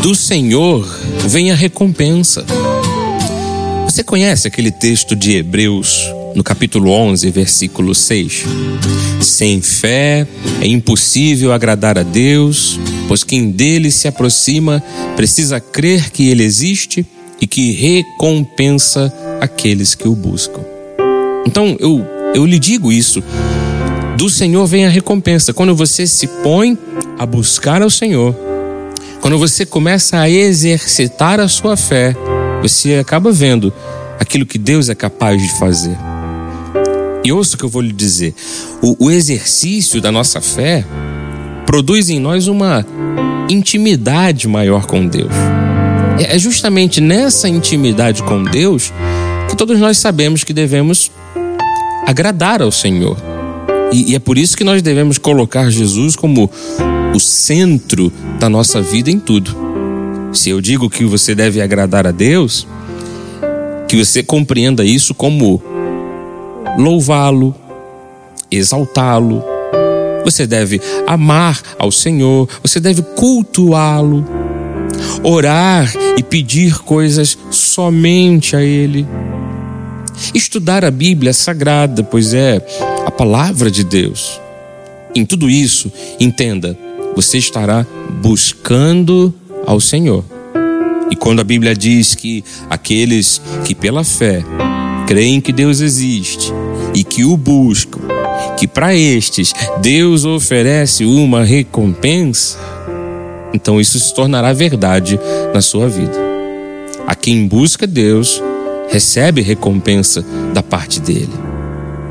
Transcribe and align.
do 0.00 0.14
Senhor 0.14 0.86
vem 1.26 1.50
a 1.50 1.54
recompensa. 1.54 2.44
Você 3.84 4.04
conhece 4.04 4.46
aquele 4.46 4.70
texto 4.70 5.16
de 5.16 5.36
Hebreus, 5.36 6.12
no 6.34 6.44
capítulo 6.44 6.90
11, 6.90 7.30
versículo 7.30 7.94
6? 7.94 8.44
Sem 9.20 9.60
fé 9.60 10.26
é 10.60 10.66
impossível 10.66 11.52
agradar 11.52 11.98
a 11.98 12.02
Deus, 12.02 12.78
pois 13.08 13.24
quem 13.24 13.50
dele 13.50 13.90
se 13.90 14.06
aproxima 14.06 14.82
precisa 15.16 15.58
crer 15.58 16.10
que 16.10 16.28
ele 16.28 16.44
existe 16.44 17.04
e 17.40 17.46
que 17.46 17.72
recompensa 17.72 19.12
aqueles 19.40 19.94
que 19.94 20.06
o 20.06 20.14
buscam. 20.14 20.60
Então 21.46 21.76
eu, 21.80 22.04
eu 22.34 22.46
lhe 22.46 22.58
digo 22.58 22.92
isso. 22.92 23.22
Do 24.16 24.28
Senhor 24.28 24.66
vem 24.66 24.86
a 24.86 24.90
recompensa. 24.90 25.52
Quando 25.52 25.74
você 25.74 26.06
se 26.06 26.26
põe 26.26 26.76
a 27.18 27.24
buscar 27.24 27.82
ao 27.82 27.90
Senhor, 27.90 28.34
quando 29.28 29.40
você 29.40 29.66
começa 29.66 30.18
a 30.18 30.30
exercitar 30.30 31.38
a 31.38 31.46
sua 31.48 31.76
fé, 31.76 32.16
você 32.62 32.94
acaba 32.94 33.30
vendo 33.30 33.70
aquilo 34.18 34.46
que 34.46 34.56
Deus 34.56 34.88
é 34.88 34.94
capaz 34.94 35.42
de 35.42 35.52
fazer. 35.58 35.94
E 37.22 37.30
ouça 37.30 37.54
o 37.54 37.58
que 37.58 37.64
eu 37.66 37.68
vou 37.68 37.82
lhe 37.82 37.92
dizer: 37.92 38.34
o, 38.80 39.04
o 39.04 39.10
exercício 39.10 40.00
da 40.00 40.10
nossa 40.10 40.40
fé 40.40 40.82
produz 41.66 42.08
em 42.08 42.18
nós 42.18 42.46
uma 42.46 42.86
intimidade 43.50 44.48
maior 44.48 44.86
com 44.86 45.06
Deus. 45.06 45.34
É, 46.18 46.34
é 46.34 46.38
justamente 46.38 46.98
nessa 46.98 47.50
intimidade 47.50 48.22
com 48.22 48.42
Deus 48.42 48.90
que 49.50 49.54
todos 49.54 49.78
nós 49.78 49.98
sabemos 49.98 50.42
que 50.42 50.54
devemos 50.54 51.12
agradar 52.06 52.62
ao 52.62 52.72
Senhor. 52.72 53.18
E, 53.92 54.12
e 54.12 54.14
é 54.14 54.18
por 54.18 54.38
isso 54.38 54.56
que 54.56 54.64
nós 54.64 54.80
devemos 54.80 55.18
colocar 55.18 55.68
Jesus 55.68 56.16
como 56.16 56.50
o 57.14 57.20
centro 57.20 58.12
da 58.38 58.48
nossa 58.48 58.80
vida 58.80 59.10
em 59.10 59.18
tudo. 59.18 59.56
Se 60.32 60.50
eu 60.50 60.60
digo 60.60 60.90
que 60.90 61.04
você 61.04 61.34
deve 61.34 61.60
agradar 61.60 62.06
a 62.06 62.10
Deus, 62.10 62.66
que 63.88 63.96
você 63.96 64.22
compreenda 64.22 64.84
isso 64.84 65.14
como 65.14 65.62
louvá-lo, 66.78 67.54
exaltá-lo. 68.50 69.42
Você 70.24 70.46
deve 70.46 70.80
amar 71.06 71.60
ao 71.78 71.90
Senhor, 71.90 72.48
você 72.62 72.78
deve 72.78 73.02
cultuá-lo, 73.02 74.26
orar 75.22 75.90
e 76.16 76.22
pedir 76.22 76.78
coisas 76.80 77.38
somente 77.50 78.54
a 78.54 78.62
Ele. 78.62 79.06
Estudar 80.34 80.84
a 80.84 80.90
Bíblia 80.90 81.32
sagrada, 81.32 82.02
pois 82.02 82.34
é 82.34 82.64
a 83.06 83.10
palavra 83.10 83.70
de 83.70 83.84
Deus. 83.84 84.40
Em 85.14 85.24
tudo 85.24 85.48
isso, 85.48 85.90
entenda, 86.20 86.76
você 87.18 87.36
estará 87.36 87.84
buscando 88.22 89.34
ao 89.66 89.80
Senhor. 89.80 90.24
E 91.10 91.16
quando 91.16 91.40
a 91.40 91.44
Bíblia 91.44 91.74
diz 91.74 92.14
que 92.14 92.44
aqueles 92.70 93.42
que 93.64 93.74
pela 93.74 94.04
fé 94.04 94.44
creem 95.04 95.40
que 95.40 95.50
Deus 95.50 95.80
existe 95.80 96.52
e 96.94 97.02
que 97.02 97.24
o 97.24 97.36
buscam, 97.36 98.02
que 98.56 98.68
para 98.68 98.94
estes 98.94 99.52
Deus 99.82 100.24
oferece 100.24 101.04
uma 101.04 101.42
recompensa, 101.42 102.56
então 103.52 103.80
isso 103.80 103.98
se 103.98 104.14
tornará 104.14 104.52
verdade 104.52 105.18
na 105.52 105.60
sua 105.60 105.88
vida. 105.88 106.16
A 107.04 107.16
quem 107.16 107.48
busca 107.48 107.84
Deus 107.84 108.40
recebe 108.88 109.42
recompensa 109.42 110.24
da 110.54 110.62
parte 110.62 111.00
dele. 111.00 111.47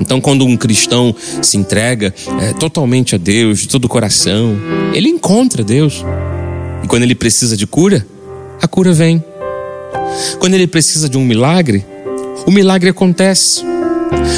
Então, 0.00 0.20
quando 0.20 0.44
um 0.44 0.56
cristão 0.56 1.14
se 1.42 1.56
entrega 1.56 2.14
é, 2.40 2.52
totalmente 2.52 3.14
a 3.14 3.18
Deus, 3.18 3.60
de 3.60 3.68
todo 3.68 3.84
o 3.84 3.88
coração, 3.88 4.56
ele 4.92 5.08
encontra 5.08 5.62
Deus. 5.62 6.04
E 6.82 6.86
quando 6.86 7.02
ele 7.02 7.14
precisa 7.14 7.56
de 7.56 7.66
cura, 7.66 8.06
a 8.60 8.66
cura 8.66 8.92
vem. 8.92 9.22
Quando 10.38 10.54
ele 10.54 10.66
precisa 10.66 11.08
de 11.08 11.16
um 11.16 11.24
milagre, 11.24 11.84
o 12.46 12.50
milagre 12.50 12.90
acontece. 12.90 13.62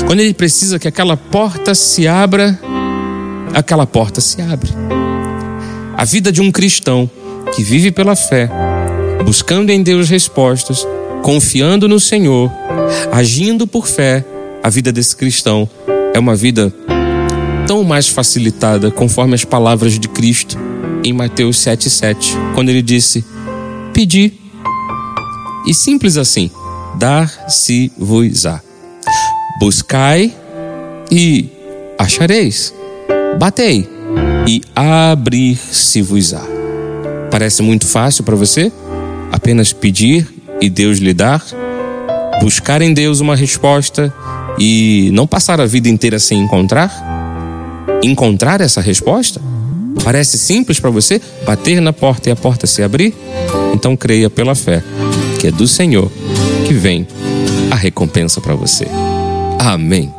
Quando 0.06 0.20
ele 0.20 0.34
precisa 0.34 0.78
que 0.78 0.88
aquela 0.88 1.16
porta 1.16 1.74
se 1.74 2.06
abra, 2.06 2.58
aquela 3.54 3.86
porta 3.86 4.20
se 4.20 4.40
abre. 4.40 4.70
A 5.96 6.04
vida 6.04 6.30
de 6.30 6.40
um 6.40 6.52
cristão 6.52 7.10
que 7.54 7.62
vive 7.62 7.90
pela 7.90 8.14
fé, 8.14 8.50
buscando 9.24 9.70
em 9.70 9.82
Deus 9.82 10.08
respostas, 10.08 10.86
confiando 11.22 11.88
no 11.88 11.98
Senhor, 11.98 12.50
agindo 13.10 13.66
por 13.66 13.88
fé, 13.88 14.24
a 14.66 14.68
vida 14.68 14.90
desse 14.90 15.14
cristão 15.14 15.70
é 16.12 16.18
uma 16.18 16.34
vida 16.34 16.74
tão 17.68 17.84
mais 17.84 18.08
facilitada 18.08 18.90
conforme 18.90 19.32
as 19.36 19.44
palavras 19.44 19.96
de 19.96 20.08
Cristo 20.08 20.58
em 21.04 21.12
Mateus 21.12 21.58
7,7, 21.58 22.32
quando 22.52 22.70
ele 22.70 22.82
disse: 22.82 23.24
Pedi, 23.92 24.32
e 25.64 25.72
simples 25.72 26.16
assim, 26.16 26.50
dar-se-vos-á. 26.96 28.60
Buscai 29.60 30.34
e 31.12 31.48
achareis. 31.96 32.74
Batei 33.38 33.88
e 34.48 34.62
abrir-se-vos-á. 34.74 36.42
Parece 37.30 37.62
muito 37.62 37.86
fácil 37.86 38.24
para 38.24 38.34
você? 38.34 38.72
Apenas 39.30 39.72
pedir 39.72 40.28
e 40.60 40.68
Deus 40.68 40.98
lhe 40.98 41.14
dar? 41.14 41.40
Buscar 42.40 42.82
em 42.82 42.92
Deus 42.92 43.20
uma 43.20 43.36
resposta 43.36 44.12
e 44.58 45.10
não 45.12 45.26
passar 45.26 45.60
a 45.60 45.66
vida 45.66 45.88
inteira 45.88 46.18
sem 46.18 46.40
encontrar? 46.40 46.92
Encontrar 48.02 48.60
essa 48.60 48.80
resposta? 48.80 49.40
Parece 50.04 50.38
simples 50.38 50.78
para 50.78 50.90
você 50.90 51.20
bater 51.44 51.80
na 51.80 51.92
porta 51.92 52.28
e 52.28 52.32
a 52.32 52.36
porta 52.36 52.66
se 52.66 52.82
abrir? 52.82 53.14
Então 53.74 53.96
creia 53.96 54.30
pela 54.30 54.54
fé, 54.54 54.82
que 55.40 55.48
é 55.48 55.50
do 55.50 55.66
Senhor 55.66 56.10
que 56.66 56.74
vem 56.74 57.06
a 57.70 57.76
recompensa 57.76 58.40
para 58.40 58.54
você. 58.54 58.86
Amém. 59.58 60.12